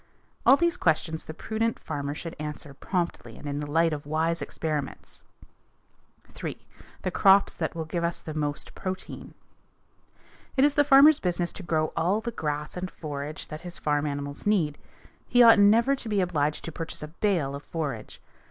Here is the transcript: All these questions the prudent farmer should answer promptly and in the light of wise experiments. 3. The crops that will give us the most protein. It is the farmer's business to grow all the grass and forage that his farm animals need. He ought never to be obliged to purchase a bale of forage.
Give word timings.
All 0.47 0.57
these 0.57 0.77
questions 0.77 1.25
the 1.25 1.33
prudent 1.35 1.77
farmer 1.77 2.15
should 2.15 2.35
answer 2.39 2.73
promptly 2.73 3.37
and 3.37 3.47
in 3.47 3.59
the 3.59 3.69
light 3.69 3.93
of 3.93 4.07
wise 4.07 4.41
experiments. 4.41 5.21
3. 6.33 6.65
The 7.03 7.11
crops 7.11 7.53
that 7.53 7.75
will 7.75 7.85
give 7.85 8.03
us 8.03 8.19
the 8.19 8.33
most 8.33 8.73
protein. 8.73 9.35
It 10.57 10.65
is 10.65 10.73
the 10.73 10.83
farmer's 10.83 11.19
business 11.19 11.51
to 11.53 11.61
grow 11.61 11.93
all 11.95 12.19
the 12.19 12.31
grass 12.31 12.75
and 12.75 12.89
forage 12.89 13.49
that 13.49 13.61
his 13.61 13.77
farm 13.77 14.07
animals 14.07 14.47
need. 14.47 14.79
He 15.27 15.43
ought 15.43 15.59
never 15.59 15.95
to 15.97 16.09
be 16.09 16.19
obliged 16.19 16.65
to 16.65 16.71
purchase 16.71 17.03
a 17.03 17.09
bale 17.09 17.53
of 17.53 17.61
forage. 17.61 18.19